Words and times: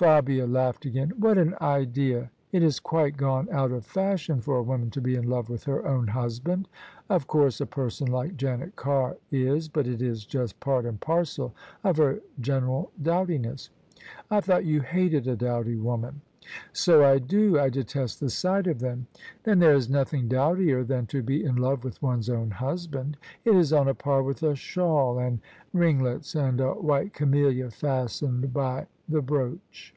Fabia 0.00 0.46
laughed 0.46 0.84
again." 0.84 1.10
What 1.18 1.38
an 1.38 1.56
idea! 1.60 2.30
It 2.52 2.62
is 2.62 2.78
quite 2.78 3.16
gone 3.16 3.48
out 3.50 3.72
of 3.72 3.84
fashion 3.84 4.40
for 4.40 4.56
a 4.56 4.62
woman 4.62 4.90
to 4.90 5.00
be 5.00 5.16
in 5.16 5.28
love 5.28 5.48
with 5.50 5.64
her 5.64 5.84
own 5.84 6.06
hus 6.06 6.38
band. 6.38 6.68
Of 7.10 7.26
course, 7.26 7.60
a 7.60 7.66
person 7.66 8.06
like 8.06 8.36
Janet 8.36 8.76
Carr 8.76 9.16
is: 9.32 9.68
but 9.68 9.88
it 9.88 10.00
is 10.00 10.24
just 10.24 10.60
part 10.60 10.86
and 10.86 11.00
parcel 11.00 11.52
of 11.82 11.96
her 11.96 12.20
general 12.38 12.92
dowdiness. 13.02 13.70
I 14.30 14.40
thought 14.40 14.64
you 14.64 14.82
hated 14.82 15.26
a 15.26 15.34
dowdy 15.34 15.74
woman."" 15.74 16.20
So 16.72 17.04
I 17.04 17.18
do; 17.18 17.58
I 17.58 17.68
detest 17.68 18.20
the 18.20 18.30
sight 18.30 18.66
of 18.68 18.78
them."" 18.78 19.06
Then 19.44 19.60
thera 19.60 19.74
is 19.76 19.90
nothing 19.90 20.28
dowdier 20.28 20.86
than 20.86 21.04
to 21.06 21.22
be 21.22 21.44
in 21.44 21.56
love 21.56 21.84
with 21.84 22.00
one's 22.00 22.30
own 22.30 22.52
husband. 22.52 23.18
It 23.44 23.54
is 23.54 23.72
on 23.72 23.88
a 23.88 23.94
par 23.94 24.22
with 24.22 24.42
a 24.42 24.54
shawl 24.54 25.18
and 25.18 25.40
ring 25.74 26.00
lets, 26.00 26.34
and 26.34 26.58
a 26.60 26.70
white 26.72 27.12
camellia 27.12 27.70
fastened 27.70 28.54
by 28.54 28.86
the 29.06 29.20
brooch." 29.20 29.94